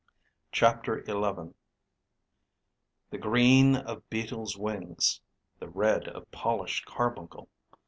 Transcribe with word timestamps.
CHAPTER 0.51 0.97
IX 1.01 1.53
The 3.11 3.19
green 3.19 3.75
of 3.75 4.09
beetles' 4.09 4.57
wings... 4.57 5.21
the 5.59 5.69
red 5.69 6.07
of 6.07 6.31
polished 6.31 6.85
carbuncle 6.87 7.49